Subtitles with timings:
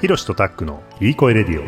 [0.00, 1.64] ひろしとタックのいい声レディオ。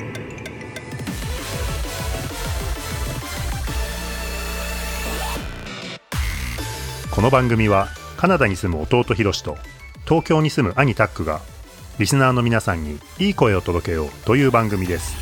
[7.14, 9.58] この番組はカナダに住む弟ひろしと
[10.04, 11.42] 東京に住む兄タックが
[11.98, 15.14] リスナーの皆さんにいい声を届けようという番組です。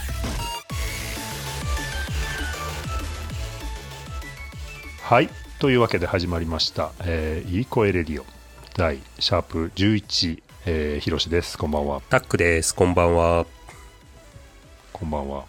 [5.02, 5.28] はい。
[5.58, 8.24] というわけで始まりました「えーいい声レディオ」
[8.78, 12.74] 第シャープ11、えー、ひろしですこんばんはタックです。
[12.74, 13.46] こんばんは。
[14.92, 15.46] こんばんは。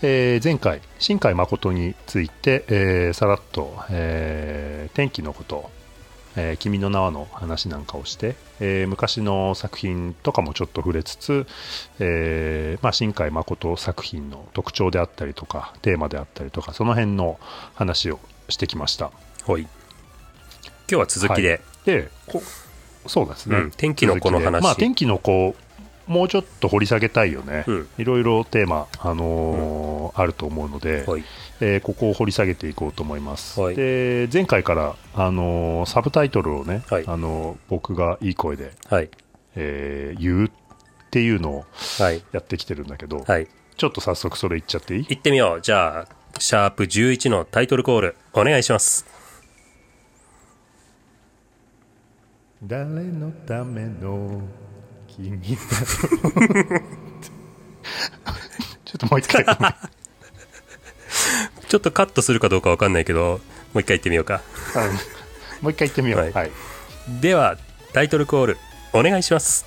[0.00, 5.70] えー前回、新海誠について、えーさらっと、えー天気のこと、
[6.34, 11.46] えー君の名はの話なんかをして、えー昔の作品とかもちょっと触れつつ、
[11.98, 17.38] えーまあ、新海誠作品の特徴であったりとか、テーマであったりとか、その辺の
[17.74, 18.18] 話を
[18.48, 19.10] してきました。
[19.44, 19.62] ほい。
[19.62, 19.70] 今
[20.88, 22.42] 日は続きで、で、こ
[23.08, 25.54] そうですね、うん天気の子の話まあ、天気の子、
[26.06, 27.64] もうちょっと掘り下げたいよね。
[27.66, 31.24] うんいろいろテーマ、あのーあると思うので、ほい。
[31.60, 33.60] えーここを掘り下げていこうと思います。
[33.60, 39.10] はいで前回から、あのーサブタイトルをね、はいあのー僕がいい声で、はい。
[39.56, 40.50] えー言うっ
[41.10, 41.64] ていうのを
[41.98, 42.22] はい。
[42.32, 43.48] やってきてるんだけど、はい。
[43.76, 45.06] ちょっと早速それ言っちゃっていい？
[45.08, 45.60] 行ってみよう。
[45.60, 49.06] じゃあ、シャープ11のタイトルコール、お願いします。
[52.62, 54.40] 誰のための
[55.06, 56.80] 君だろう
[58.84, 59.44] ちょっともう一回
[61.68, 63.40] ちょっとカットするかどうかわかんないけど、
[63.74, 64.40] もう一回行ってみようか。
[64.74, 64.92] あの
[65.62, 66.20] もう一回言ってみよう。
[66.20, 66.32] はい。
[66.32, 66.50] はい。
[67.20, 67.58] では、
[67.92, 68.58] タイトルコール、
[68.92, 69.66] お願いします。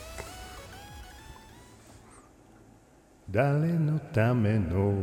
[3.30, 4.94] 誰のための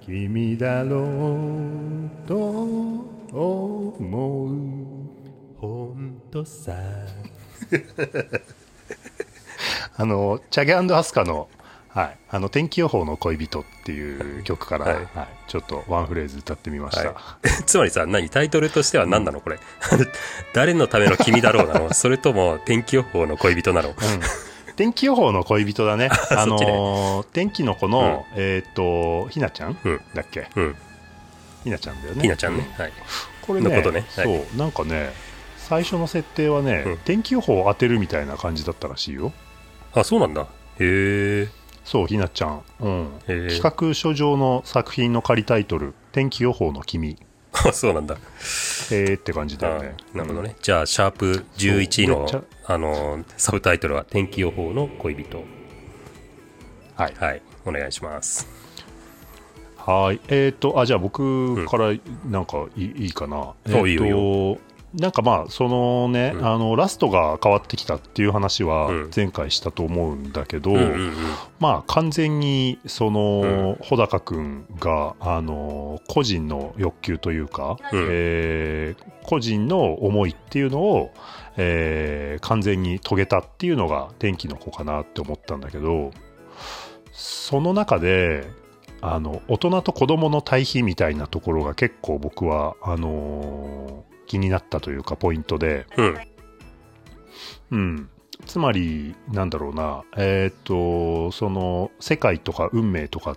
[0.00, 2.34] 君だろうと
[3.32, 5.11] 思う
[5.62, 6.72] 本当さ。
[9.96, 11.48] あのチャゲアスカの,、
[11.88, 14.94] はい、あの天気予報の恋人っていう曲から、はい。
[14.94, 15.28] はい。
[15.46, 17.48] ちょっとワンフレーズ歌ってみました、はい。
[17.64, 19.60] つまりさ、何タイトルとしては何なのこれ？
[20.52, 21.94] 誰のための君だろうなの？
[21.94, 23.90] それとも天気予報の恋人なの？
[23.90, 23.96] うん。
[24.74, 26.10] 天気予報の恋人だね。
[26.30, 30.00] あの天気の子の、えっ、とひなちゃん、うん。
[30.12, 30.48] だっけ？
[30.56, 30.76] うん。
[31.62, 32.22] ひなちゃんだよね。
[32.22, 32.68] ひなちゃんね。
[32.76, 32.92] はい。
[33.42, 34.04] これねのことね。
[34.16, 34.24] はい。
[34.24, 34.58] そう。
[34.58, 35.12] なんかね
[35.72, 39.32] 最初の設定はね、うん天気予報を当てるみたいな感じだったらしいよ
[39.94, 40.42] あ、そうなんだ。
[40.42, 40.46] へ
[40.80, 41.48] え。
[41.82, 47.18] そうひなちゃん、うん、へー企画書上の作品の仮タイトル「天気予報の君
[47.52, 48.16] あ、そうなんだ。」
[48.92, 50.56] えーって感じだよねあなるほどね。
[50.60, 55.42] じゃあ、シャープ11のあのー、サブタイトルは天気予報の恋人。
[56.96, 57.42] はいはい。
[57.64, 58.46] お願いします。
[59.78, 61.92] はいえっ、とあじゃあ僕から
[62.24, 66.46] なんかいい,、いいかなえーとなんかまあそのね、うん。
[66.46, 69.10] あのラストが変わってきたっていう話はうん。
[69.14, 71.12] 前回したと思うんだけど、うんうんうん。
[71.60, 78.06] まあ完全にその、穂高君があの個人の欲求というか、うん。
[78.10, 81.12] えー個人の思いっていうのを、
[81.56, 86.10] えー完全に遂げたっていうのが天気の子かなって思ったんだけど
[87.12, 88.50] その中で
[89.00, 96.18] あの大人と子供の対比みたいなところが結構僕はあのー気になったというかポイントで、うん。
[97.70, 98.08] うん、
[98.46, 103.36] つまりなんだろうなえっ、とその世界とか運命とかっ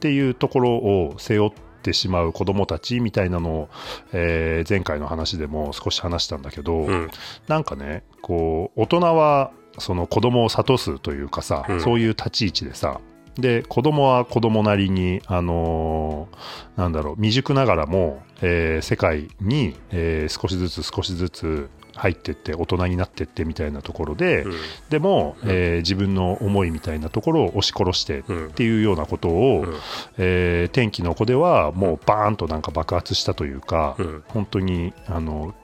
[0.00, 1.52] ていうところを背負っ
[1.82, 3.68] てしまう子供たちみたいなのを、
[4.12, 7.10] えー前回の話でも少し話したんだけど、うん。
[7.46, 13.00] なんかねこう大人はその子供を諭すというかさ、うんそういう立ち位置でさ
[13.38, 24.52] で子供は子供なりにあのーなんだろう未熟ながらも、えー世界に、えー少しずつ少しずつ入ってって大人になってってみたいなところで、うん
[24.90, 28.50] でも、うんえー自分の思いみたいなところを押し殺してっうん。
[28.52, 29.74] ていうようなことを、うん
[30.18, 34.24] えー天気の子ではもうバーンとなんか爆発したというか、うん。
[34.28, 35.54] 本当にあの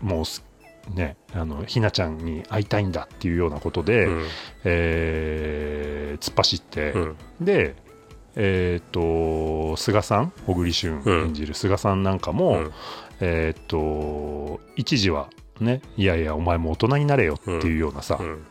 [0.00, 0.44] もうす
[0.90, 4.26] ねあのひなちゃんに会いたいんだっていうようなことで、うん
[4.64, 7.16] えー突っ走って、うん。
[7.40, 7.76] で
[8.36, 12.72] えっ、と菅さん小栗旬うん演じる菅さんなんかも、うん
[13.20, 18.46] えっ、と一時はねいやいやお前も大人になれよっていうようなさ、うん。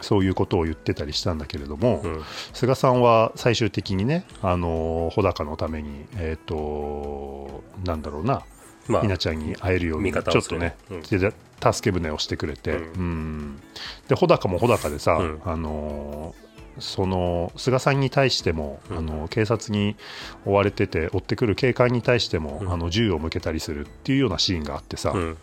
[0.00, 2.22] そういうことを言ってたりしたんだけれども、うん。
[2.52, 8.44] 菅さんは最終的にね、あの穂高のために、えっ、と、なんだろうな、
[8.88, 11.02] まあひ、なちゃんに会えるように、ちょっとね、うん。
[11.02, 11.32] で
[11.72, 12.80] 助け舟をしてくれて、うん。
[12.80, 13.62] うん。
[14.08, 15.40] で、穂高も穂高でさ、うん。
[15.44, 16.34] あの
[16.78, 18.98] その菅さんに対しても、うん。
[18.98, 19.96] あの警察に
[20.44, 22.72] 追われてて追ってくる警官に対しても、うん。
[22.72, 25.36] あの銃を向けたりするっていうようなシーンがあってさ、うん。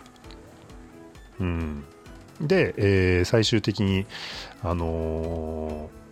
[1.39, 1.83] うん。
[2.41, 4.05] で、えー最終的に、
[4.63, 6.05] あのー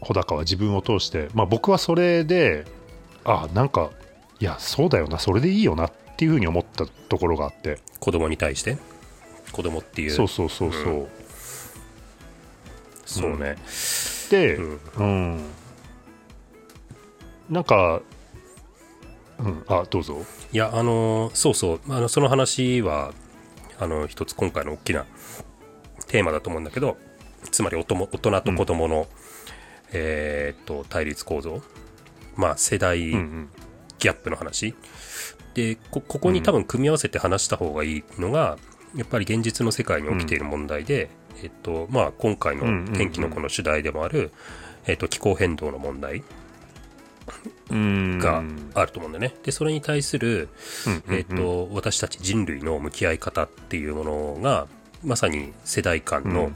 [0.00, 2.66] 穂高は自分を通して、まあ、僕はそれで
[3.24, 3.90] あなんか
[4.38, 7.78] いやそうだよなそれでいいよなっていうふうに思ったところがあって。
[8.00, 8.76] 子供に対して？
[9.52, 10.10] 子供っていう。
[10.10, 11.08] そうそうそうそう、う
[13.06, 13.56] そうね、
[14.28, 14.80] で、うん。
[14.98, 15.44] うん、
[17.48, 18.02] なんか、
[19.38, 20.24] うん、あどうぞ。
[20.52, 21.80] いやあのそうそう。
[21.88, 23.12] あのその話は
[23.78, 25.06] あの一つ今回の大きな
[26.08, 26.96] テーマだと思うんだけど
[27.52, 29.06] つまりおとも大人と子供の、
[29.92, 31.62] えーっと対立構造。
[32.34, 33.48] まあ世代うんうん。
[33.98, 34.76] ギャップの話
[35.58, 38.58] でこここに多分組み合わせて話した方がいいのが、
[38.94, 41.10] やっぱり現実の世界に起きている問題で、
[41.42, 42.62] えっとまあ、今回の
[42.96, 44.30] 天気の子の主題でもある、
[44.86, 46.22] えっと、気候変動の問題
[47.70, 48.18] うん。
[48.18, 48.42] が
[48.74, 49.34] あると思うんだよね。
[49.42, 50.48] でそれに対する、
[50.86, 54.68] うんえっと私たち人類の向き合い方っていうものが
[55.04, 56.52] まさに世代間の、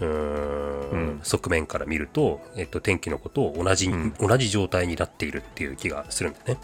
[0.00, 1.20] うん。
[1.22, 4.14] 側面から見ると、えっと、天気の子と同じ、うん。
[4.20, 6.60] 同じ状態になっているっていう気がするんだよね。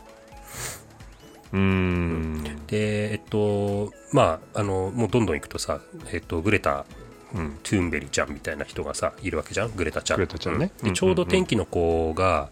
[1.55, 2.43] うん。
[2.67, 5.81] で、えっと、まあ、あの、もうどんどん行くとさ、
[6.13, 6.85] えっと、グレタ・
[7.35, 10.17] うんトゥーンベリちゃんみたいな人がさ、いるわけじゃん、グレタちゃん。
[10.17, 10.73] グレタちゃんね。
[10.81, 12.51] うで、うんちょうど天気の子が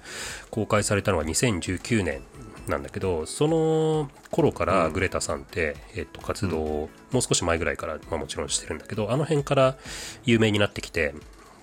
[0.51, 2.21] 公開されたのは2019年
[2.69, 4.93] なんだけど、その頃からうん。
[4.93, 9.77] グレタさんって、えっと、活動を、もう少し前ぐらいから、まあもちろんしてるんだけど、あの辺から
[10.25, 11.15] 有名になってきて、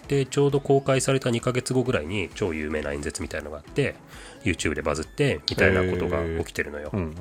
[0.09, 3.95] で、ちょうど公開された2ヶ月後ぐらいに超有名な演説みたいのがあって、
[4.43, 6.89] YouTube でバズって、みたいなことが起きてるのよ。
[6.91, 6.97] う。
[6.97, 7.15] んうん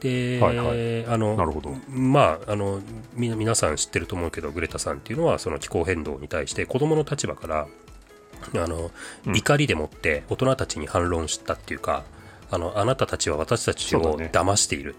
[0.00, 1.06] で、はいはい。
[1.06, 1.76] あのなるほど。
[1.88, 2.82] まああの
[3.14, 7.68] み皆さん知ってると思うけどグレタさんっていうのはその気候変動に対して子供の立場から
[8.60, 8.90] あの、
[9.26, 9.36] うん。
[9.36, 12.02] 怒りでもって大人たちに反論したっていうか
[12.50, 14.96] あのあなたたちは私たちを騙している、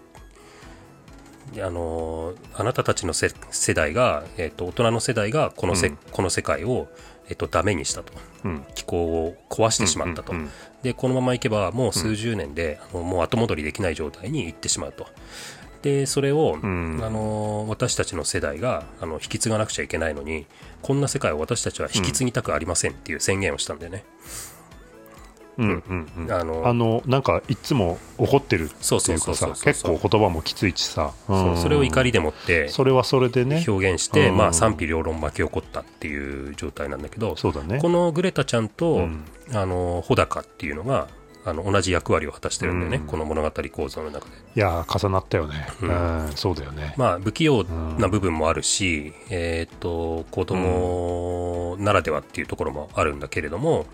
[1.60, 5.98] あのあなたたちのせ世代が、えっと大人の世代がこのせ、うん。
[6.10, 6.88] この世界を、
[7.28, 8.12] えっとダメにしたと。
[8.44, 8.64] うん。
[8.74, 10.50] 気候を壊してしまったと、うんうん
[10.82, 15.06] でこのままいけばもう数十年で、あのもう後戻りできない状態に行ってしまうと。
[15.80, 17.00] でそれを、うん。
[17.02, 20.46] あの私たちの世代があの引き継がなくちゃいけないのに
[20.82, 24.04] こんな世界を私たちは引き継ぎたくありませんっていう宣言をしたんだよね、
[24.48, 24.53] うん
[25.58, 29.64] うんうんあのあのなんかいつも怒ってるってそうそいううかさそうそうそう。
[29.64, 31.12] 結構言葉もきついしさ。
[31.26, 33.64] そうそれを怒りりでもってそれはそれでね。
[33.66, 34.36] 表現して、うん。
[34.36, 37.78] まあ、賛否両論巻き起こったっていう状態なんだけどそうだね。
[37.80, 39.24] このグレタちゃんと、うん。
[39.52, 41.08] あの穂高っていうのが
[41.44, 43.06] あの同じ役割を果たしてるんだよね、うん。
[43.06, 44.36] この物語構造の中で。
[44.56, 45.68] いやー重なったよね。
[45.82, 46.94] ううんんそうだよね。
[46.96, 53.84] まあ、不器用な部分もあるし、えっ、と、子供ならではっていうところもあるんだけれども、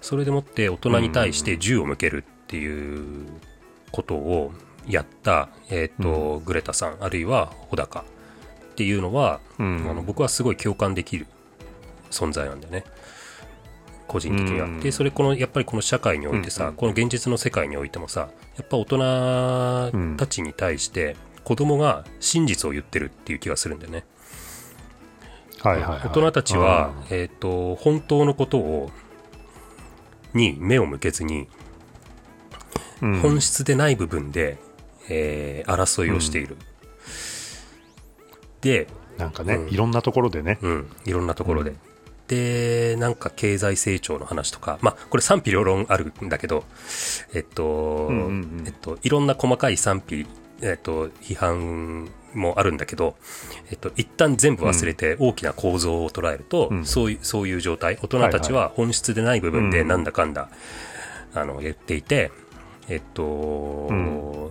[0.00, 3.26] それでもって大人に対して銃を向けるっていう
[3.90, 4.52] ことを
[4.86, 8.04] やった、えっ、と、グレタさん、あるいは穂高っ
[8.76, 9.86] ていうのは、うん。
[9.90, 11.26] あの僕はすごい共感できる
[12.10, 12.84] 存在なんだよね。
[14.06, 14.66] 個人的には。
[14.66, 14.80] うん。
[14.80, 16.74] で、それこの、やっぱりこの社会においてさ、うん。
[16.74, 24.04] この現実の世界においてもさ、やっぱ大人たちに対して子供が真実を言ってるっていう気がするんだよね。
[25.62, 26.00] はいはいはい。
[26.06, 28.90] 大人たちは、えっ、と、本当のことを、
[30.34, 31.48] に目を向けずに、
[33.02, 33.20] うん。
[33.20, 34.58] 本質でない部分で、
[35.08, 36.56] えー争いをしている。
[38.60, 38.88] で、
[39.18, 39.68] なんかねうん。
[39.68, 40.58] いろんなところでね。
[40.62, 41.70] うん、いろんなところで。
[41.70, 41.78] うん。
[42.28, 46.64] で、なんか経済成長の話とか、まあ、これ賛否両論あるんだけど、
[47.34, 48.64] えっと、うんうんうん。
[48.66, 50.26] えっと、いろんな細かい賛否、
[50.60, 53.16] えっと、批判もあるんだけど、
[53.70, 56.84] えっと、一旦全部忘れて大きな構造を捉えると、うん。
[56.84, 60.48] そういう、そういう状態、大人たちは本質でない部分でなんだかんだ、
[61.34, 62.30] あの、言っていて、
[62.88, 63.22] えっと、
[63.92, 64.50] ん。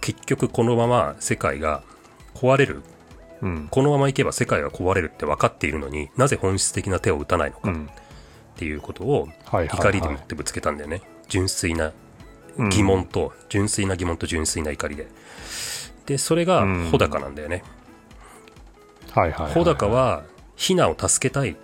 [0.00, 1.82] 結局このまま世界が
[2.34, 2.82] 壊れる。
[3.40, 3.68] うん。
[3.70, 7.90] このままいけば世界が壊れるって分かっているのになぜ本質的な手を打たないのかっうん。
[8.56, 11.92] ていうことをはいはい怒りでもってぶつけたんだよね、純粋な
[12.70, 15.08] 疑問と、純粋な疑問と純粋な怒りで
[16.06, 16.84] でそれがうん。
[16.86, 17.62] 穂高なんだよね、
[19.12, 20.24] はいはいはい穂高は
[20.56, 21.56] ヒナを助けたい。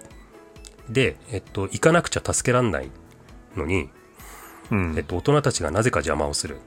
[0.88, 2.90] で、えっと、行かなくちゃ助けらんない
[3.56, 3.88] のに、
[4.70, 4.94] うん。
[4.96, 6.58] えっと、大人たちがなぜか邪魔をする。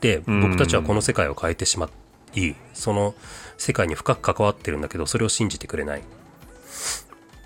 [0.00, 0.40] でうん。
[0.40, 1.90] 僕たちはこの世界を変えてしま
[2.34, 3.14] いその
[3.58, 6.02] 世界に深く関わってるんだけどそれを信じてくれない。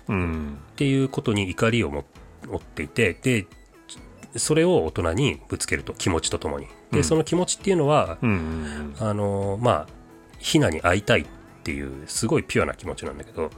[0.07, 0.59] うん。
[0.73, 2.05] っていうことに怒りを持
[2.47, 3.45] 持っていてで
[4.35, 6.67] それを大人にぶつけると気持ちとともに。
[6.91, 7.03] で、うん。
[7.03, 8.29] その気持ちっていうのはうん
[8.99, 9.87] うんあのまあ
[10.39, 11.25] ヒナに会いたいっ
[11.63, 13.49] ていうすごいピュアな気持ちなんだけど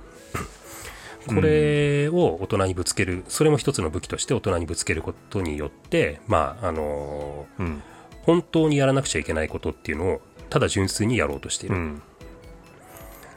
[1.28, 7.82] これを大人にぶつけるそれも一つの武器として大人にぶつけることによってまああのうん。
[8.24, 12.02] 本当にやらなくちゃいけないことっていうのをただ純粋にやろうとしている、うん。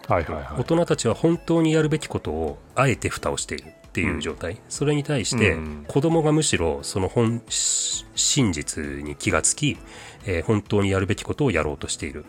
[0.09, 0.47] はいはいはい。
[0.61, 5.85] 大人たちは本当にやるべきことをあえて蓋をしているっていう状態、それに対してうん。
[5.87, 9.77] 子供がむしろその本し真実に気がつき、
[10.25, 12.25] えー本当にやるべきことをやろうとしている。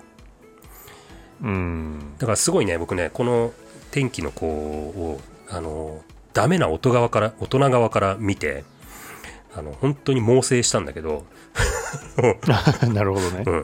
[1.41, 2.15] うん。
[2.17, 3.53] だからすごいね僕ねこの
[3.91, 6.01] 天気の子をあの
[6.33, 8.65] ダメな大人側から大人側から見て
[9.55, 11.25] あの本当に猛省したんだけど、
[12.93, 13.43] なるほどね。
[13.45, 13.63] う、ん、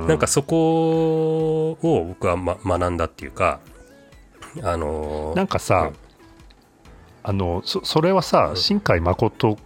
[0.00, 0.08] うん。
[0.08, 3.60] なんかそこを僕は、ま、学んだっていうか
[4.60, 5.92] あのなんかさ、
[7.28, 8.56] あのそそれはさ、うん。
[8.56, 9.58] 新海誠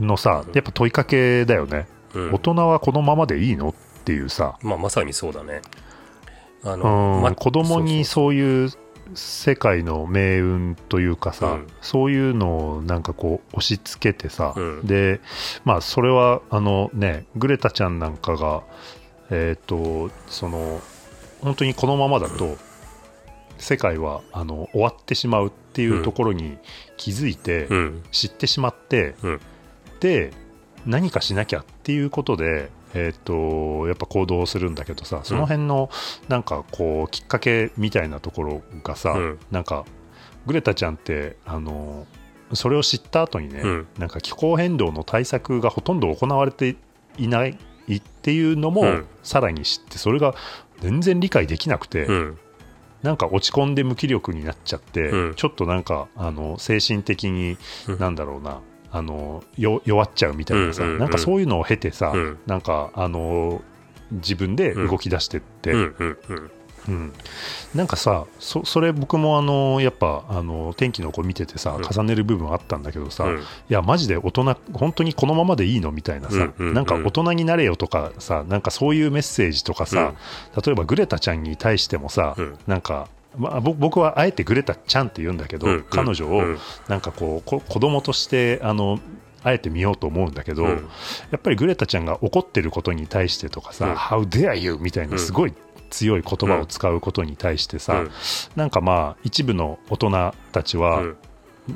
[0.00, 2.34] のさやっぱ問いかけだよね、うん。
[2.34, 5.62] 大人はこのままでいいのっていうさ、まあ、まさにそうだね。
[6.64, 7.22] あうん。
[7.22, 8.34] ま子供にそそう。
[8.34, 8.70] いう
[9.14, 11.66] 世界の命運というかさ、うん。
[11.80, 14.86] そういうのをなんかこう押し付けてさ、うん。
[14.86, 15.20] で
[15.64, 18.64] まあそれはあのねグレタちゃんなんかが
[19.30, 20.80] えっ、とその
[21.42, 22.56] 本当にこのままだと
[23.58, 26.56] 世界はあの終わってしまうっていうところに
[26.96, 28.02] 気づいて、ううん。
[28.10, 29.40] 知ってしまって、うん。
[30.00, 30.32] で
[30.86, 35.90] 何かしなきゃっていうことで、えー、とやっぱ行動するんだけどさその辺の
[36.28, 39.38] なんかこうきっかけみたいなところがさ、うん。
[39.50, 39.84] なんか
[40.46, 42.06] グレタちゃんってあの
[42.54, 43.86] それを知った後にね、うん。
[43.98, 46.76] なんか気候変動の対策がほとんど行われて
[47.18, 49.06] いないっていうのも、うん。
[49.22, 50.34] さらに知ってそれが
[50.80, 52.38] 全然理解できなくて、うん。
[53.02, 55.34] なんか落ち込んで無気力になっちゃって、うん。
[55.34, 57.56] ちょっとなんかあの精神的に、
[57.88, 57.98] うん。
[57.98, 58.60] なんだろうな
[58.90, 61.00] あのよ弱っちゃうみたいなさ、うんうんうん。
[61.00, 62.38] なんかそういうのを経てさ、うん。
[62.46, 63.62] なんかあの
[64.10, 66.50] 自分で動き出してって、うんうんうん。
[66.88, 67.12] うん。
[67.74, 71.84] なんかさそそれ僕もあのやっぱあの天気の子見ててさうん。
[71.84, 73.38] 重ねる部分あったんだけどさ、うん。
[73.38, 75.92] いやマジで大人本当にこのままでいいの？
[75.92, 76.74] みたいなさ、うんうんうん。
[76.74, 80.14] なんか大人になれよとかさなんかそういうメッセージとかさ、
[80.64, 82.58] 例えばグレタちゃんに対してもさ、うん。
[82.66, 88.98] なんか、まあ、ぼ僕はあえてグレタちゃんって言うんだけど、うん彼女をうんなんかこうこ子供としてあの
[89.42, 90.70] あえて見ようと思うんだけど、うん。
[91.30, 93.94] やっぱりグレタちゃんが怒ってることに対してとかさ、うん。
[93.94, 95.54] How dare you みたいなすごい
[95.96, 98.10] 強い言葉を使うことに対してさ、うん。
[98.54, 101.16] なんかまあ一部の大人たちは、うん。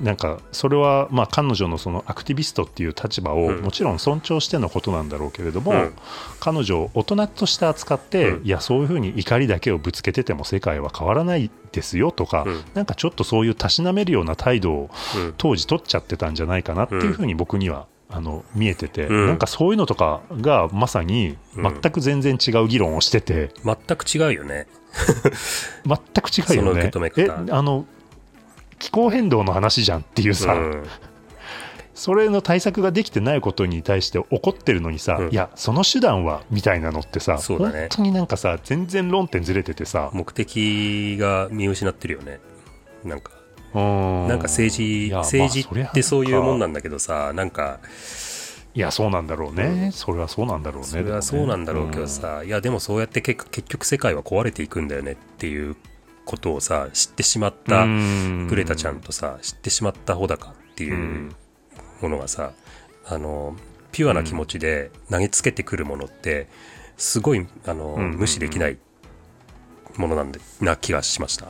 [0.04, 3.62] なんかそれはまあ彼女のそのアクティビストっていう立場をうん。
[3.62, 5.94] もちろん尊重してのことなんだろうけれども、うん。
[6.38, 8.46] 彼女を大人として扱って、うん。
[8.46, 12.60] いやそういうふうに怒りだけをぶつけてても世界は変わらないですよとか、うん。
[12.74, 15.34] なんかちょっとそういうたしなめるような態度をうん。
[15.38, 19.26] 当時取っちゃってたんじゃないかなっていうふうに僕には、あの見えてて、うん。
[19.26, 21.80] なんかそういうのとかがまさにうん。
[21.80, 24.66] 全く全然違う議論をしてて、全く違うよね。
[25.86, 26.90] 全く違うよね。
[27.16, 27.86] えあの
[28.78, 30.84] 気候変動の話じゃんっていうさ、うん。
[31.94, 35.30] それの対策ができてないことに対して怒ってるのにさ、うん。
[35.30, 37.80] いやその手段はみたいなのってさ、そうだね。
[37.80, 42.40] 本当になんかさ全然論点ずれててさ、目的が見失ってるよね。
[43.04, 43.32] なんか、
[43.74, 47.80] ななんか政治、政治ってそういうもんなんだけどさ、なんか、
[48.72, 50.88] いやそうなんだろうね、それはそうなんだろうね。
[50.88, 55.76] それはそうなんだろうけどさ、いやでもそうやって結結局世界は壊れていくんだよねっていう
[56.24, 57.84] ことをさ知ってしまった
[58.48, 61.36] グレタちゃんとさ知ってしまった穂高っていううん。
[62.00, 62.52] ものがさ
[63.06, 63.56] あの
[63.92, 66.46] ピュアな気持ちで投げつけてくるものって
[66.96, 68.16] すごいあの、うん。
[68.16, 68.78] 無視できない
[69.96, 71.46] ものなんでな気がしました。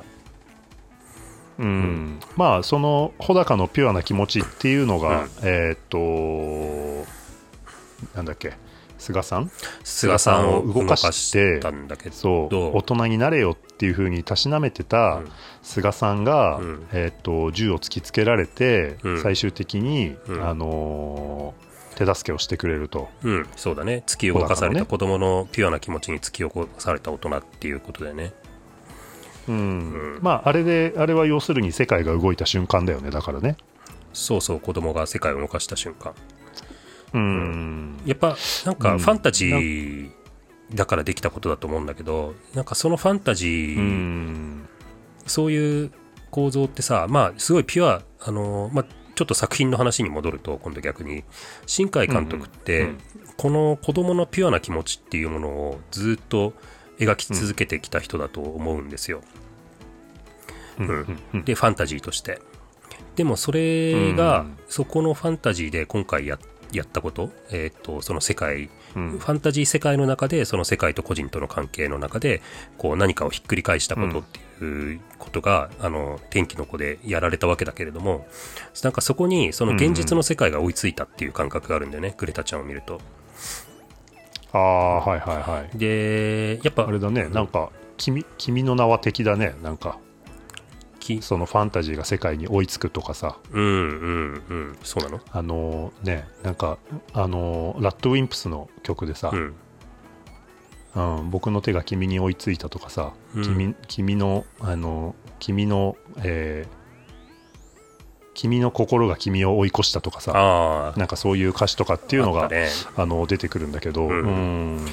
[1.60, 2.20] うん。
[2.36, 5.28] まあその穂高のピュアな気持ちっていうのが、うん。
[5.42, 7.10] えーっと
[8.16, 8.54] なんだっけ
[8.98, 9.50] 菅さん？
[9.84, 12.14] 菅さんを動かししてたんだけど。
[12.14, 15.30] そう大人になれよっていうふうにたしなめてたうん。
[15.62, 16.86] 菅さんが、うん。
[16.92, 19.22] えーっと銃を突きつけられて、うん。
[19.22, 20.48] 最終的に、うん。
[20.48, 23.10] あのー手助けをしてくれると。
[23.24, 24.02] うん、そうだね。
[24.06, 28.32] 突き動かされた子供のピュアな気持ちに突き動かされた大人っていうことでね
[29.48, 29.54] うん。
[29.54, 33.56] うんまああれであれは要するに世界が動いた瞬間だよねだからね。
[34.12, 36.14] そうそう子供が世界を動かした瞬間。
[37.14, 38.00] うん。
[38.04, 38.80] やっぱなんうん。
[38.80, 40.10] かファンタジー
[40.74, 44.68] だからできたことだと思うんだけどなんかそのファンタジー、うん。
[45.26, 45.92] そういう
[46.30, 51.24] 構造ってさまあすごいピュアあのまあちょっと作品の話に戻ると今度逆に。
[51.66, 52.88] 新海監督って、
[53.36, 56.54] この子供のピュアな気持ちっていうものをずっと
[57.00, 59.22] 描き続けてきた人だと思うんですよ、
[60.78, 60.88] うん。
[60.88, 61.18] うん。
[61.34, 61.44] うん。
[61.44, 62.40] でファンタジーとして。
[63.16, 64.58] でもそれが、うん。
[64.68, 66.38] そこのファンタジーで今回や
[66.72, 69.10] やったこと,、えー、とその世界うん。
[69.18, 72.42] ファンタジー世界の中でその世界と個人との関係の中で
[72.78, 78.26] こう何かをひっくり返したことっていうことが、あの天気の子でやられたわけだけれども
[78.82, 83.00] なんかそこにその現実の世界が追いついたっていう感覚があるんだよね、グレタちゃんを見ると。
[84.52, 85.78] ああはいはいはい。
[85.78, 89.98] でやっぱあれだね、なんか君君の名は敵だねなんか。
[90.98, 93.38] きそのファンタジーが世界に追いつくとかさ。
[93.52, 94.78] うんうんうん。
[94.82, 95.20] そうなの？
[95.32, 96.76] あのねなんか
[97.14, 99.54] あのラッドウィンプスの曲でさ、うん。
[100.94, 103.42] うん、僕の手が君に追いついたとかさ、うん。
[103.42, 106.79] 君君のあの君の、えー
[108.34, 112.68] 君の心が君を追い越したとかさなんかそういう歌詞とかっていうのがあね。
[112.96, 114.30] あの出てくるんだけど、うんう
[114.82, 114.86] ん。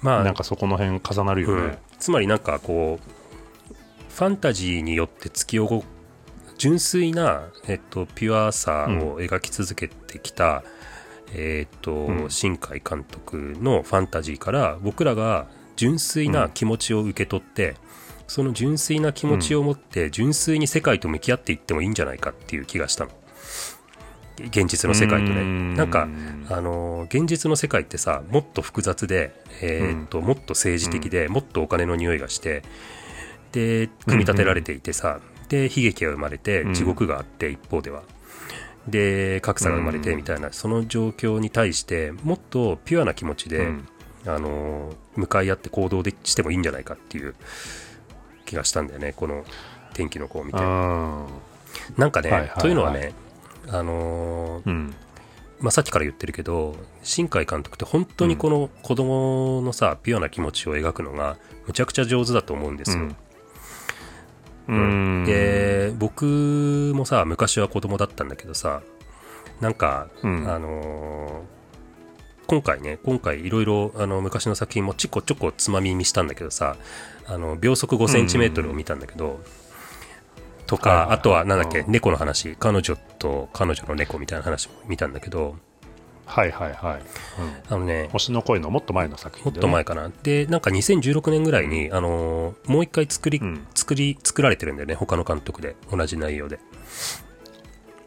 [0.00, 1.68] まあなんかそこの辺重なるようん。
[1.68, 1.78] ね。
[1.98, 3.74] つまりなんかこう
[4.10, 5.82] ファンタジーによって突き動
[6.56, 10.62] 純粋な、えっと、ピュアさを描き続けてきた、
[11.34, 12.30] えっと、うん。
[12.30, 17.74] 新海監督のファンタジーから僕らが純粋な気持ちを受け取って、
[18.26, 23.10] その純粋な気持ちを持って純粋に世界と向き合っていってもいいんじゃないかっていう気がしたの。
[24.36, 25.40] 現実の世界とね。
[25.42, 25.74] うん。
[25.74, 26.08] なんか
[26.50, 32.62] あの現実の世界ってさもっと複雑で、えーっともっと政治的で、もっとお金の匂いがして
[33.52, 36.74] で組み立てられていてさ、で悲劇が生まれてうん。
[36.74, 38.02] 地獄があって一方では、
[38.88, 40.16] で格差が生まれてうん。
[40.16, 43.88] みたいな、その状況に対してもっとピュアな気持ちで、うん。
[44.26, 47.34] あの向かい合って行動でしてもいいんじゃないかっていう
[48.44, 49.44] 気がしたんだよねこの
[49.94, 50.58] 天気の子を見て。
[50.58, 51.26] うん
[51.96, 53.12] なんかね、はいはいはいというのはね
[53.68, 54.94] あのーうん。
[55.60, 61.36] まあ、さっきから言ってるけど新海監督って本当にこの子供のさ、ピュアな気持ちを描くのが
[61.66, 63.08] むちゃくちゃ上手だと思うんですよ。
[64.68, 65.24] うん。
[65.26, 68.82] で僕もさ昔は子供だったんだけどさ
[69.60, 70.48] なんか、うん。
[70.48, 71.53] あのー
[72.46, 76.76] 今回ね今回いろいろあの昔の作品もちょこちょこつまみ見したんだけどさ
[77.26, 79.40] あの秒速5センチメートルを見たんだけど、
[80.66, 85.56] とか、はいはいはいあとはなんだっけ、うん猫の話彼女と彼女の猫みたいな話も見たんだけど
[86.26, 90.10] はいはいはい、うんあのね星の声のもっと前の作品もっと前かな。
[90.22, 94.94] で、なんか2016年ぐらいに、あのーもう一回作り、うん作り、作られてるんだよね。
[94.94, 95.76] 他の監督で。
[95.90, 96.60] 同じ内容で。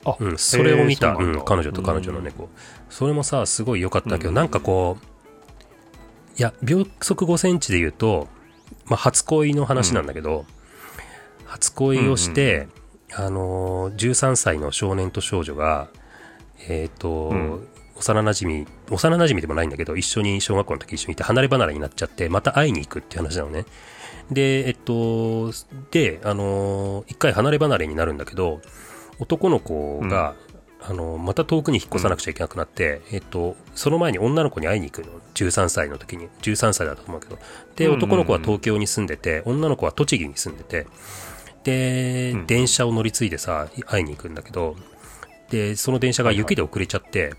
[0.07, 1.45] あうん、それを見た、えーそうなん。
[1.45, 2.49] 彼女と彼女の猫。
[2.89, 4.35] それもさ、すごい良かったけど、うん。
[4.35, 8.27] なんかこう、いや、秒速5センチで言うと、
[8.85, 10.45] まあ、初恋の話なんだけど、
[11.45, 12.67] 初恋をして、
[13.13, 15.89] あのー13歳の少年と少女が、
[16.67, 17.67] えっ、と、うん。
[17.99, 23.65] 幼馴染幼馴染でもないんだけど、一緒に小学校の時一緒にいて離れ離れになっちゃって、また会いに行くっていう話なのね。
[24.31, 25.51] で、えっと、
[25.91, 28.61] で、あのー一回離れ離れになるんだけど、
[29.19, 30.35] 男の子が、
[30.79, 35.11] あのまた遠くに引っ越さなくちゃいけなくなって、えっと、その前に女の子に会いに行くの。
[35.33, 36.29] 13歳の時に。
[36.41, 37.37] 13歳だと思うけど。
[37.75, 38.03] で、うんうんうん。
[38.03, 40.87] 男の子は東京に住んでて、女の子は栃木に住んでて、
[41.63, 44.75] で、うん電車を乗り継いでさ、会いに行くんだけど、
[45.49, 47.33] で、その電車が雪で遅れちゃって、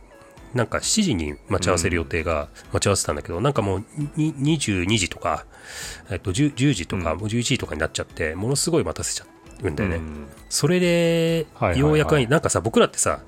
[0.54, 3.84] なんか7時に待ち合わせる予定が待ち合わせたんだけど、なんかもう
[4.16, 5.46] に22時とか、
[6.10, 7.18] えっと 10, 10時とか、うん。
[7.18, 9.24] もう11時とかになっちゃって、ものすごい待たせちゃ
[9.62, 9.76] うん。
[9.76, 9.96] だよね。
[9.96, 10.26] うん。
[10.48, 11.90] それではいはいは、い。
[11.90, 13.20] ようやく、なんかさ、僕らってさ、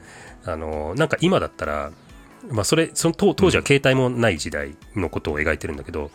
[0.45, 1.93] あの、なんか今だったら、
[2.49, 6.11] まあそれ、その当当時は携帯もない時代のことを描いてるんだけど、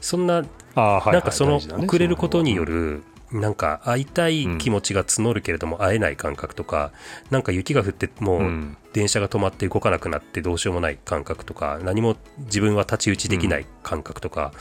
[0.00, 0.42] そんな、
[0.76, 6.92] なんかその遅れることによる、なんか会いたい気持ちが募るけれども会えない感覚とか、
[7.30, 8.76] なんか雪が降ってもううん。
[8.92, 14.52] 電車が止まって動かなくなってどうしようもない感覚とか、何も自分は太刀打ちできない感覚とか、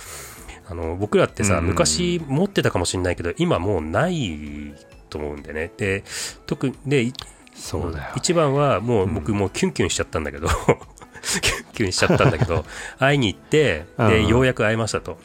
[0.68, 1.68] あの僕らってさ、うん。
[1.68, 4.74] 昔持ってたかもしれないけど、今もうない
[5.14, 5.72] と思うんでね。
[5.78, 6.04] で、
[6.46, 7.14] 特に、で、い
[7.54, 8.12] そうだよね。
[8.16, 10.48] 一番はもううん僕もうキュンキュンしちゃったんだけど、
[11.42, 12.66] キュンキュンしちゃったんだけど、
[13.00, 15.18] 会いに行って、で、うんようやく会えましたと。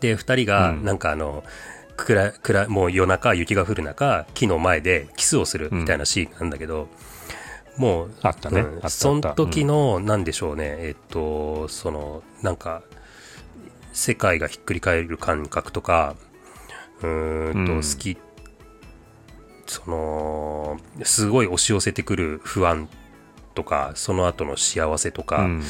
[0.00, 0.84] で、二人が、うん。
[0.84, 1.44] なんかあの、
[1.96, 6.88] 暗暗もう夜中、雪が降る中、木の前でキスをするみたいなシーンなんだけど、
[7.76, 8.60] もう、あったね。
[8.60, 12.82] うんその時の、なんでしょうね、えっと、その、なんか、
[13.92, 16.16] 世界がひっくり返る感覚とか、
[17.02, 17.82] うーんと、うん。
[17.82, 18.16] 好き、
[19.66, 22.88] その、すごい押し寄せてくる不安
[23.54, 25.62] とか、その後の幸せとか、うん。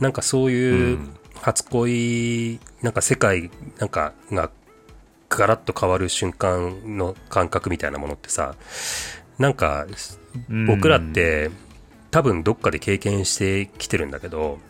[0.00, 1.16] なんかそうういうん。
[1.42, 4.50] 初恋、なんか世界なんかが
[5.28, 8.54] ガラッと変わる瞬間の感覚みたいなものってさ、
[9.38, 9.86] なんか
[10.68, 11.50] 僕らって
[12.12, 14.60] 多分どっかで経験してきてるんだけど、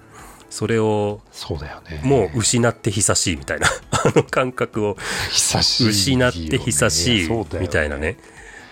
[0.48, 2.00] それをそうだよね。
[2.04, 4.96] もう失って久しいみたいな、あの感覚を。
[5.30, 7.28] 失って久しい
[7.61, 8.16] みたいなね、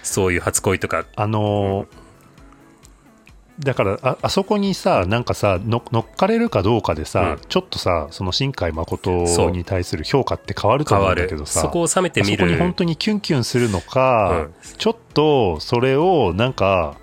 [0.03, 2.11] そういう初恋とか、あのー
[3.61, 7.41] だからああそこにさなんかさの乗っかれるかどうかでさ、うん。
[7.49, 9.51] ちょっとさその新海そ誠う。
[9.51, 12.37] に対する評価って変わると思うんだけどさそこを冷めてみる。
[12.37, 14.55] あそこに本当にキュンキュンするのか、うん。
[14.79, 16.97] ちょっとそれをなんか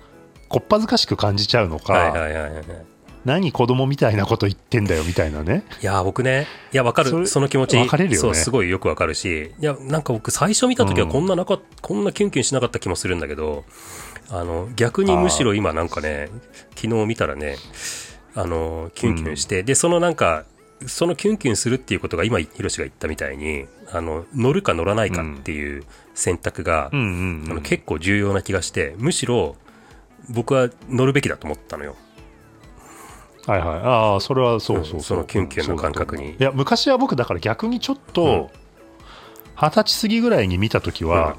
[0.48, 2.64] こっぱずかしく感じちゃうのか、はいはいはいはいはい
[3.24, 5.64] 何子供みたいなこと言ってんだよみたいなね。
[5.82, 7.26] いや、僕ね、いや、わかる。
[7.26, 7.76] その気持ち。
[7.76, 9.52] 分かれるよねそう、すごいよくわかるし。
[9.58, 13.64] いや、なんか僕最初見た時はこんななか、こんなキュンキュンしなかった気もするんだけど、
[14.30, 16.28] あの、逆にむしろ今なんかね、
[16.76, 17.56] 昨日見たらね、
[18.34, 20.44] あの、キュンキュンして、で、そのなんか、
[20.86, 29.56] そのキュンキュンするっていうことが今、ヒロシが言ったみたいに、あの、乗るか乗らないかっていう選択が、うんうんうんあの結構重要な気がして、むしろ
[30.28, 31.96] 僕は乗るべきだと思ったのよ。
[33.46, 33.80] はいはい。
[33.82, 35.00] ああ、それはそうそうそう。
[35.00, 38.50] そのキュンキュンの感覚にいや、昔は僕だから逆にちょっうんと、
[39.56, 41.36] 二十歳過ぎぐらいに見たときは、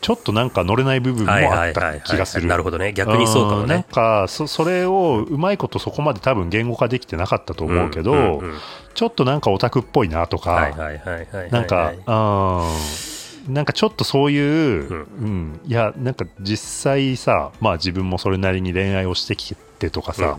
[0.00, 2.00] ちょっとなんか乗れない部分もあった。
[2.00, 2.46] 気がする。
[2.46, 2.92] なるほどね。
[2.92, 3.86] 逆にそうかもんなんね。
[3.90, 8.54] かそ、それをうまいことそこまで多分言語化できてなかったと思うけど、んんうん
[8.94, 11.50] ちょっとなんかオタクっぽいなとか、はいはいはいはい。
[11.50, 11.92] なんか、
[13.46, 20.38] うん、なんかちょっとそういう、ううん、いや、なんか実際さ、まあ自分もそれなりに恋愛をしてきてとかさ、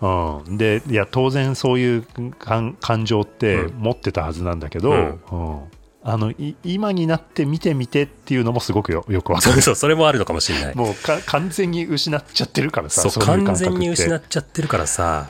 [0.00, 2.06] うんで、いや、当然そういう
[2.38, 5.60] 感感情ってうん持ってたはずなんだけど、うんうん
[6.02, 9.60] あのい今になって見てみてっていうのもすごくよよくわかる。
[9.60, 10.74] そうそれもあるのかもしれない。
[10.74, 15.28] もうか完全に失っちゃってるからさ、そう、そういう感完全に失っちゃってるからさ。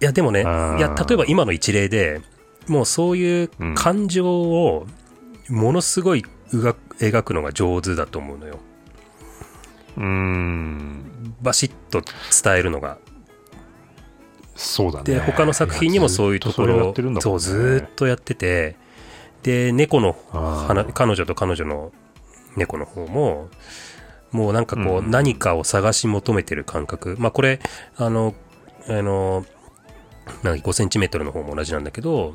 [0.00, 2.20] いや、でもね、いや、例えば今の一例で、
[2.66, 4.86] もうそういう感情を
[5.48, 8.58] ものすごい描くのが上手だと思うのよ。
[9.96, 12.02] うーん、バシッと
[12.42, 12.98] 伝えるのが。
[14.56, 15.04] そうだね。
[15.04, 18.76] で、他の作品にもそういうところいやずっそう、ずーっとやってて、
[19.42, 20.14] で、猫の
[20.94, 21.92] 彼女と彼女の
[22.56, 23.48] 猫の方も、
[24.32, 27.16] もうなんかこう、うん何かを探し求めてる感覚。
[27.18, 27.60] まあこれ、
[27.96, 28.34] あの、
[28.86, 29.44] あの、
[30.42, 32.34] なんか5センチメートルの方も同じなんだけど、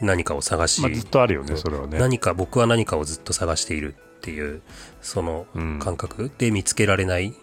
[0.00, 1.98] 何かを探し、まあ、ずっとあるよね、それはね。
[1.98, 4.62] 何か、僕は何かをずっと探しているっていう、
[5.00, 5.78] そのうん。
[5.78, 6.30] 感覚？
[6.38, 7.34] で見つけられない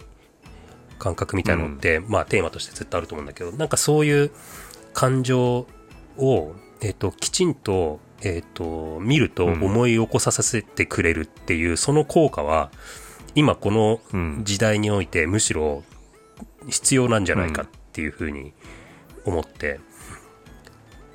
[0.98, 4.30] 感覚みたいなのって、まあテーマとしてずっとあると思うんだけど、なんかそういう
[4.92, 5.66] 感情
[6.16, 9.62] を、えっ、と、きちんと、えっ、と、見るとうん。
[9.62, 12.70] 思い起こさせてくれるっていう、その効果は、
[13.34, 14.42] 今このうん。
[14.44, 15.84] 時代においてむしろ
[16.68, 18.54] 必要なんじゃないかっていうふうに
[19.24, 19.80] 思って、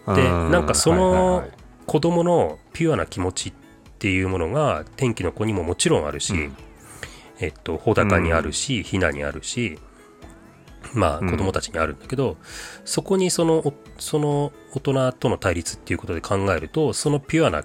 [0.08, 1.48] でうんなんかその
[1.86, 3.54] 子供のピュアな気持ちっ
[4.02, 6.58] ていうものが天気の子にももちろんあるし、うん。
[7.40, 9.78] えっと、穂高にあるし、ひなにあるし、
[10.94, 11.30] まあうん。
[11.30, 12.38] 子供たちにあるんだけど、
[12.84, 17.64] そこにその、おその大人との対立っていうことで考えると、そのピュアな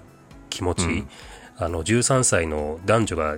[0.51, 1.09] 気持ち、うん。
[1.57, 3.37] あの、13歳の男女が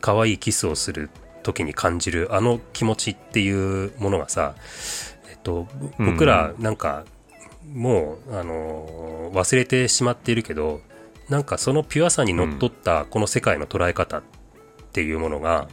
[0.00, 1.10] 可愛いキスをする
[1.42, 4.54] 時に感じるあの気持ちっていうものがさ、
[5.30, 7.04] えっと、僕らなんか、
[7.70, 10.80] もう、あのー忘れてしまっているけど、
[11.28, 14.22] なんかそのピュアさにのっとったこの世界の捉え方っ
[14.92, 15.68] ていうものが、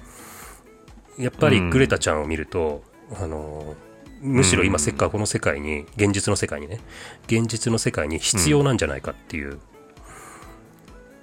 [1.18, 2.84] やっぱりグレタちゃんを見ると、
[3.16, 6.80] あのーむしろ今せっかくこの世界に、現実の世界にね、
[7.26, 9.60] 現実の世界に必要なんじゃないかっていう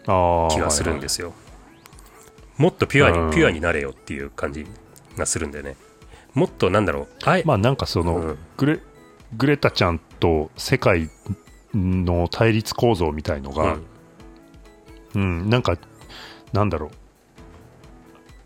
[0.04, 0.06] 気
[0.60, 1.32] がするんですよ。
[2.58, 3.30] もっとピュアに、うん。
[3.30, 4.66] ピュアになれよっていう感じ
[5.16, 5.76] がするんだよね。
[6.34, 8.38] もっとなんだろう、あえ、まあなんかその、うん。
[8.58, 8.80] グレ
[9.34, 11.08] グレタちゃんと世界
[11.72, 13.86] の対立構造みたいのが、うん
[15.18, 15.76] なんか
[16.52, 16.90] なんだろう。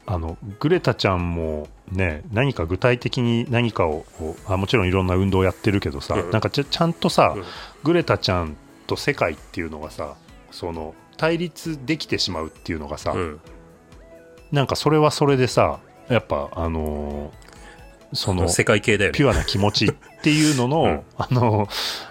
[0.06, 4.04] あのグレタちゃんもね何か具体的に何かを
[4.46, 6.30] あもちろんいろんな運動やってるけどさ、うん。
[6.30, 7.44] なんかちゃんとさ、うん。
[7.82, 10.14] グレタちゃんと世界っていうのがさ
[10.50, 13.18] その対立できてしまうっていうのがさ、うん。
[13.18, 13.40] うん
[14.52, 17.44] なんかそれはそれでさやっぱあのー
[18.14, 19.18] その世界系だよね。
[19.18, 21.02] ピュアな気持ちっていうのの、 うん。
[21.18, 21.68] あの、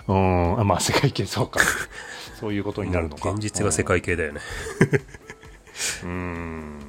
[0.07, 1.61] うまあ世界系そうか。
[2.43, 3.31] そういうことになるのか。
[3.31, 4.41] 現実は世界系だよね。
[6.03, 6.79] うん。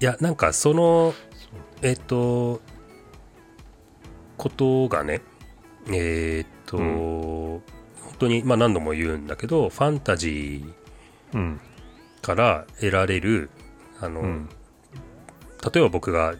[0.00, 1.14] いや、なんかその、
[1.80, 2.60] えっ、と、
[4.36, 5.20] ことがね、
[5.92, 7.62] えっ、と、う本
[8.18, 10.64] 当に、まあ何度も言うんだけど、ファンタジ
[11.32, 11.60] うん。
[12.20, 13.48] ーから得られる、
[14.00, 14.48] あの、うん。
[15.72, 16.34] 例えば僕が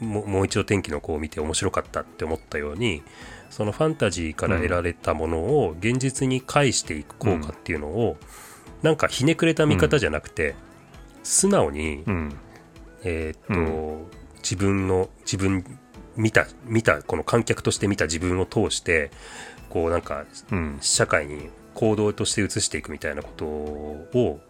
[0.00, 3.04] ももう一度天気の子を見て面白かったって思ったように
[3.50, 8.16] そのファンタジーから得られたものを現実に返していく効果っていうのを、
[8.82, 10.54] なんかひねくれた見方じゃなくて、
[11.22, 12.36] 素直に、うん。
[13.02, 14.06] えーっと、う
[14.42, 15.64] 自分の自分
[16.16, 19.10] 見た見たこの観客として見た自分を通して
[19.70, 20.78] こうなんかうん。
[20.80, 24.40] 社会に行動として移していくみたいなことを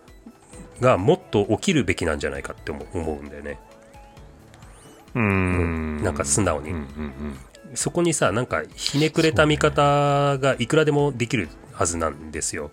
[0.80, 3.58] がもっと起きるべきなんじゃないかって思思うんだよね。
[5.14, 6.02] うん。
[6.02, 7.38] なんか素直にうんうん
[7.74, 12.70] そこにさ、なんかひねくれた見方がいくらでもできるはずなんですよ。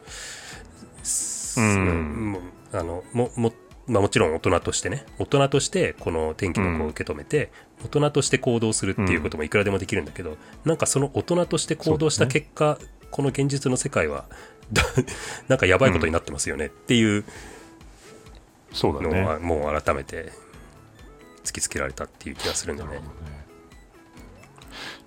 [1.57, 2.37] うん。
[2.73, 3.53] あのもも
[3.87, 7.51] まあもちろん大人としてね、大人としてこの天気の子を受け止めて、
[7.83, 12.77] 大人として行動するっていうこともいくらでもできるんだけど、なんかその大人として行動した結果、
[13.11, 14.25] この現実の世界は、
[14.73, 14.83] だ
[15.47, 17.23] なんかやばいことになってますよねっていうの
[18.73, 19.21] そうだね。
[19.21, 20.31] はもう改めて
[21.43, 22.99] 突きつけられたっていう気がするんだよね。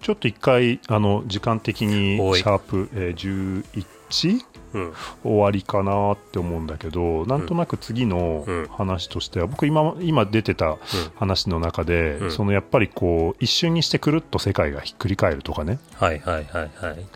[0.00, 3.64] ちょっと一回、あの、時間的にシャープ、えー
[4.10, 4.40] 11?
[4.72, 4.92] うん。
[5.22, 10.78] 終わりかなって思うんだけど、なんとなく次のうん話としては、僕今、今出てた
[11.16, 17.06] 話の中で、うんそのやっぱりこう、一瞬にしてくるっと世界がひっくり返るとかね、はいはいはいはい。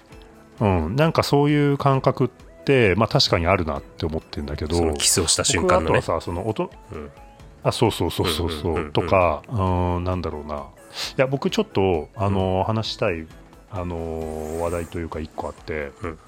[0.61, 5.99] うん、なんかそういう感覚って、まあ確かにあるなって思ってるんだけど、キスをした瞬間のね。
[5.99, 7.11] あとはさ、その音、うん
[7.62, 10.64] あ、そうそうそうそうそう、うんうんうんうんとか、うん、なんだろうな。
[11.16, 13.26] いや、僕ちょっと、あの、話したい、
[13.70, 16.18] あの、話題というか一個あって、うん。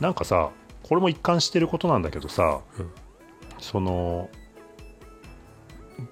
[0.00, 0.50] なんかさ、
[0.82, 2.90] これも一貫してることなんだけどさ、うん。
[3.58, 4.28] その、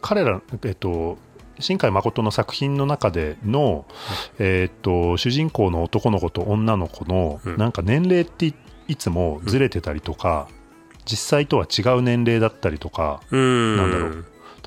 [0.00, 1.18] 彼ら、えっと、
[1.58, 3.84] 新海誠の作品の中での、
[4.38, 7.56] えっと、主人公の男の子と女の子の、うん。
[7.56, 8.54] なんか年齢ってい
[8.88, 10.48] いつもずれてたりとか、
[11.04, 13.20] 実際とは違う年齢だったりとか。
[13.30, 14.24] なんだろう。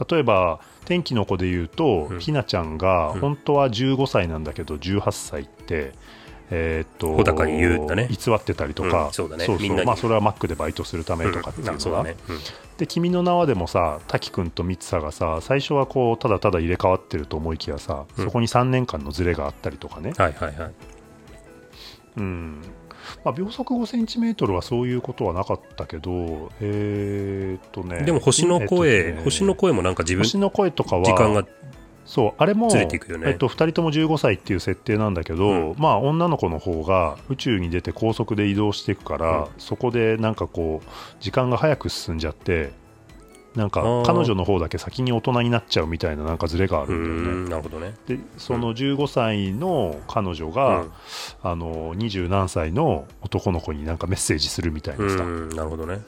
[0.10, 2.20] 例えば天気の子で言うと、うん。
[2.20, 3.20] ひなちゃんがうん。
[3.20, 5.94] 本当は15歳なんだけど18歳って、
[6.52, 8.08] えーっと穂高に言うんだね。
[8.10, 9.46] 偽ってたりとか、うんそうだね。
[9.46, 9.88] そうみんなに。
[9.88, 11.78] まあ、それはマックでバイトするためとかっていうのが、うん。
[11.78, 12.16] あそうだね。
[12.30, 12.40] うん。
[12.78, 18.26] で「君の名は」でもさ滝くんと三葉がさ最初はこうただただ入れ替わってると思いきやさ、うん。
[18.26, 20.72] そこに3年間のズレがあったりとかね、はいはいはい。
[22.18, 22.62] うん
[23.24, 31.46] まあ、秒速5センチメートルはそういうことはなかったけどえーっとねでも星の声、えっとね星の声もなんか自分、星の声とかは時間が、
[32.06, 32.88] そうあれも、ね。
[33.26, 35.76] えっと、2人とも15歳っていう設定なんだけど、うん。
[35.78, 39.48] まあ、女の子の方が宇宙に出て高速で移動していくから、うん。
[39.58, 40.90] そこでなんかこう
[41.20, 42.72] 時間が早く進んじゃって
[43.56, 47.50] なんか彼女の方だけ先に大人になっちゃうみたいななんかズレがあうるんだよね。
[47.50, 47.94] なるほどね。
[48.08, 50.92] でその15歳の彼女が、うん
[51.44, 56.00] あの20何歳の男の子になんかメッセージするみたいなさ、うん、なるほどね。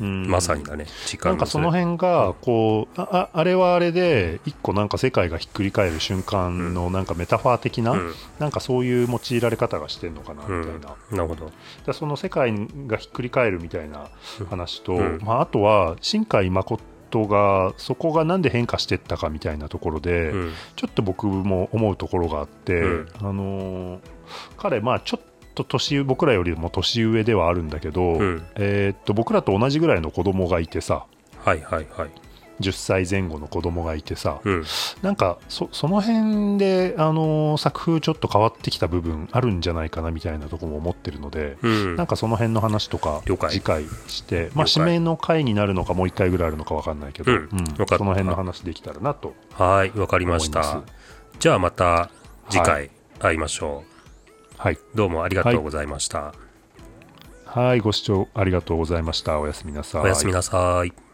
[0.00, 0.26] うん。
[0.28, 0.86] まさにだね。
[1.06, 8.14] 時間なんかその辺がこうあああれはあれで一個なんか世界がひっくり返る瞬間のなんかメタファー的な、うん。
[8.38, 11.50] なんかそういう用いられ方がしてんのかなみたいな、なるほど。
[11.86, 12.54] でその世界
[12.86, 14.08] がひっくり返るみたいな
[14.50, 15.20] 話と、うん。
[15.22, 20.52] まあ、あとは新海誠がそこがなんで変化してったかみたいなところで、うん。
[20.76, 23.08] ちょっと僕も思うところがあって、うん。
[23.20, 24.00] あのー
[24.58, 25.28] 彼まあちょっと
[25.64, 31.04] 年僕らよりも年上ではあるんだけど、うんえーっと僕らと同じぐらいの子供がいてさ
[31.44, 32.10] はいはいはい。
[32.60, 34.64] 10歳前後の子供がいてさ、うん。
[35.00, 41.96] なんかそその辺で、あのー作風ちょっと変わってきた部分あるんじゃないかなみたいなところも思ってるので、うん。
[41.96, 47.48] なんかその辺の話とか次回して、まあ、了解締めの回になるのかもう1回ぐらいあるのか分かんないけど、うん
[47.96, 50.78] その辺の話できたらなとはい、わかりまましたす。。
[51.38, 52.10] じゃあまた
[52.50, 52.90] 次は回
[53.20, 53.84] 会いましょはい、
[54.58, 54.96] う。
[54.96, 56.34] どうもありがとうございました。
[57.44, 59.40] はい、ご視聴ありがとうございました。
[59.40, 60.02] おやすみなさい。
[60.02, 61.07] おやすみなさい。